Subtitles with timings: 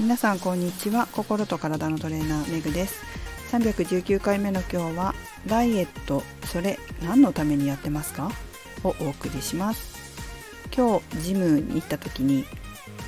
[0.00, 1.08] 皆さんこんにちは。
[1.10, 3.02] 心と体のトレーナーめぐです。
[3.50, 5.12] 319回目の今日は
[5.44, 8.30] ダイエットそれ何のためにやってますか？
[8.84, 9.98] をお送りします。
[10.72, 12.44] 今日ジムに行った時に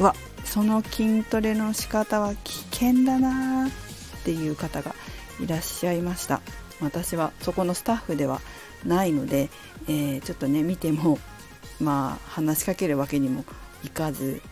[0.00, 3.70] うわその筋トレの仕方は危険だなっ
[4.24, 4.92] ていう方が
[5.38, 6.40] いらっしゃいました。
[6.80, 8.40] 私はそこのスタッフでは
[8.84, 9.48] ないので、
[9.86, 11.20] えー、ちょっとね見ても
[11.80, 13.44] まあ話しかけるわけにも
[13.84, 14.42] いかず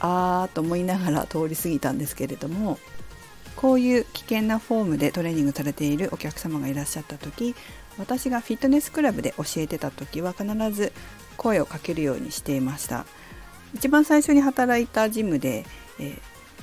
[0.00, 2.78] あーと思いながら通り過ぎたんですけれども
[3.56, 7.54] こういう危険なフォームでトレーニングされているお客様がいらっしゃった時
[7.98, 10.92] 私がフィットネスクラブで教えてた時は必ず
[11.36, 13.06] 声をかけるようにしていました。
[13.74, 15.64] 一番最初に働いたジムで、
[15.98, 16.18] えー、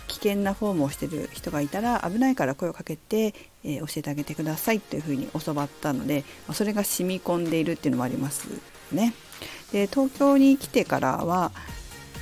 [0.07, 8.49] 危険なフォームをしてる人がいたら危ないから声をかけて、えー、教えてあげてくださいというふうに教わったのでそれが染み込んでいるっていうのもあります
[8.91, 9.13] ね。
[9.71, 11.51] で東京に来てからは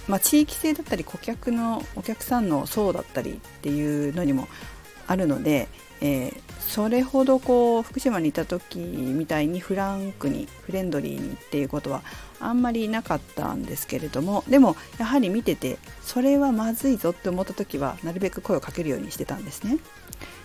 [0.07, 4.47] まあ、地域性だったり顧客のお客さんの層だったりっていうのにも
[5.07, 5.67] あるので、
[6.01, 12.01] えー、それほどこう福島にいた時みたいにフランクにフレンドリーにっていうことは
[12.39, 19.77] あんまりなかったんですけれどもでもやはり見ててそれはまずいぞって思った時はなるべく声をかけるようにしてたんですね。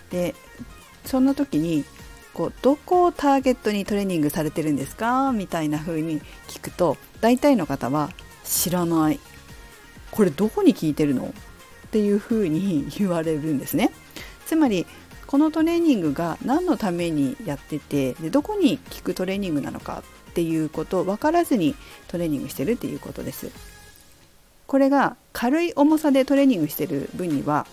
[0.09, 0.35] で
[1.05, 1.83] そんな時に
[2.33, 5.33] こうどこをターゲットにトレーニングされてるんですか？
[5.33, 8.09] みたいな風に聞くと大体の方は
[8.45, 9.19] 知らない
[10.11, 11.33] これどこに効いてるの？
[11.87, 13.91] っていうふうに言われるんですね。
[14.45, 14.85] つまり
[15.27, 20.03] このトレーニングが何のためにやっててでどこに効くトレーニングなのか？
[20.31, 21.75] っていうことを分からずに
[22.07, 23.51] トレーニングしてるっていうことです。
[24.67, 27.67] これが軽い重さでトレーニングしてる分には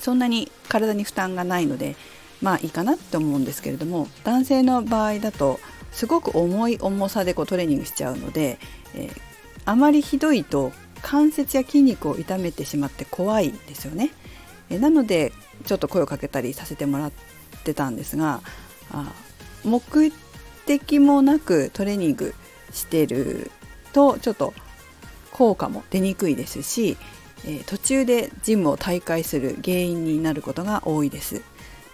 [0.00, 1.94] そんなに体に負担がないので
[2.42, 5.60] まあいいかなって思うんですけれども男性の場合だと
[5.92, 8.58] すごく重い重さでこうトレーニングしちゃうので、
[8.94, 9.20] えー、
[9.64, 14.10] あまりひどいと関節や筋肉を痛めてしまって怖いですよね。
[14.70, 15.32] えなので
[15.64, 17.12] ちょっと声をかけたりさせてもらっ
[17.64, 18.42] てたんですが
[18.90, 19.12] あ
[19.64, 20.12] 目
[20.66, 22.34] 的もなくトレーニング
[22.72, 23.50] してる
[23.92, 24.52] とちょっと
[25.32, 26.96] 効果も出にくいですし、
[27.46, 31.42] え途中でジムを退会する原因になることが多いです。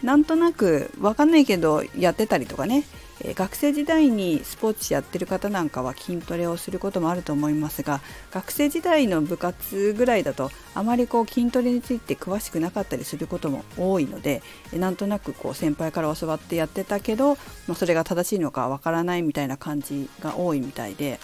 [0.05, 2.85] なんとなく分かんないけどやってたりとかね
[3.21, 8.01] え学生時代にスポーツやってる方なんかは筋トレをすることもあると思いますが
[8.31, 17.35] 学生時代の部活ぐらいだとあまりこう筋トレについて詳しくなかったりすることも多いのでなんとなくこう先輩から教わってやってたけど、
[17.67, 21.19] まあ、それが正しいのかわからないみたいな感じが多いみたいで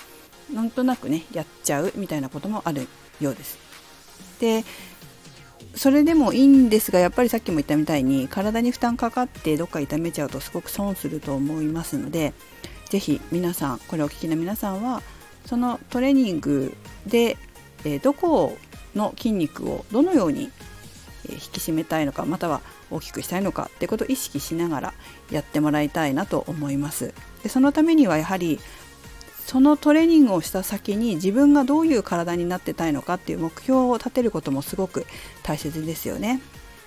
[0.54, 2.88] なんとなくねやっちゃうみたいなこともある
[3.20, 3.58] ようです。
[4.40, 4.64] で
[5.80, 12.34] それでもいいんですがやっぱりさっきも言ったみたいに体に負担かかってどっか痛めちゃうとすごく損すると思いますので
[12.90, 15.00] 是非皆さんこれをお聞きの皆さんは
[15.46, 16.76] そのトレーニング
[17.06, 17.38] で、
[17.86, 18.58] えどこ
[18.94, 20.50] の筋肉をどのように
[21.30, 24.94] 引き締めたいのかまたは大きくしたいのかってことを意識しながら
[25.30, 27.14] やってもらいたいなと思います。
[27.42, 28.60] でそのためにはやはり
[29.46, 35.06] そのトレーニングをした先に自分がどういう体になってたいのかっていう目標を立てることもすごく
[35.42, 36.40] 大切ですよね。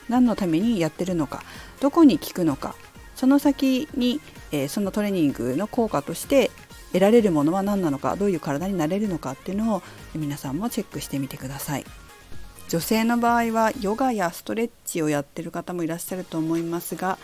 [0.09, 1.43] 何のためにやってるのか
[1.79, 2.75] どこに効くのか
[3.15, 4.19] その先に、
[4.51, 6.51] えー、そのトレーニングの効果として
[6.91, 9.81] 得られるものは何なのかどういう体になれるのかっていうのを
[10.13, 11.85] 皆さんもチェックしてみてください
[12.69, 17.17] 女性の場合はヨガやストレッチをやってる方もいらっしゃると思いますが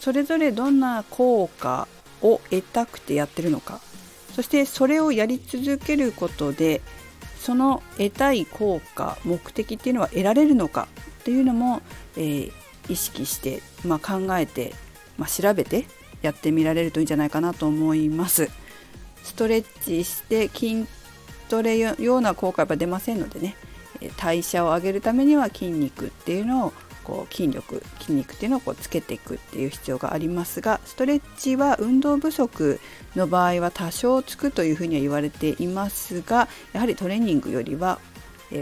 [0.00, 1.88] それぞれどんな効果
[2.22, 3.80] を得たくてやってるのか
[4.36, 6.82] そしてそれをやり続けることで
[7.40, 10.88] その得たい効果目的っていうのは得られるのか
[11.20, 11.80] っていうのも、
[12.18, 12.52] えー、
[12.90, 14.74] 意識して、まあ、考えて、
[15.16, 15.86] まあ、調べて
[16.20, 18.50] やってみられるといいんじゃないかなと思います。
[19.22, 20.86] ストレッチして筋
[21.48, 23.56] トレような効果は出ませんのでね
[24.18, 26.72] 代謝を上げるためには筋肉っていうのを
[27.06, 32.80] こう筋力筋肉っていうのをこうつけていくっていう必要がありますがストレッチは運動不足
[33.14, 38.00] の場合は多少つくというふうには言われていますがやはりトレーニングよりは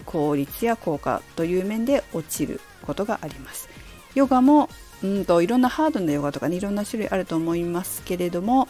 [0.04, 3.68] 効率や効果という面で落ちることがあります。
[4.14, 4.68] ヨガも
[5.02, 8.68] うんといろんなハードなヨガとかねいろんな種類あると思いますけれども、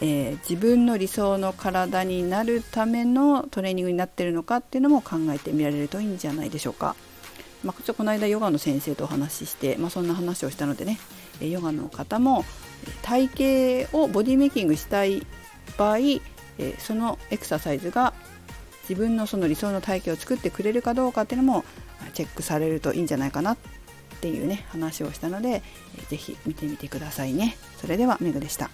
[0.00, 6.94] えー、自分の理想の体になるためのトレーニングになってるのかっていうのも考えてみられるといいんじゃないでしょうか。
[7.66, 10.98] まあ、ちょこの間ヨガの先生とお話しして、まあ、そんな話をしたのでね
[11.40, 12.44] ヨガの方も
[13.02, 15.26] 体型をボディメイキングしたい
[15.76, 15.98] 場合
[16.78, 18.14] そのエクササイズが
[18.88, 21.64] 自分のその理想の体型を作ってくれるかどうかっていうのも
[22.14, 23.58] チェックされるといいんじゃないかなっ
[24.20, 25.62] ていうね話をしたので
[26.08, 27.56] 是非見てみてくださいね。
[27.78, 28.70] それではメグでした。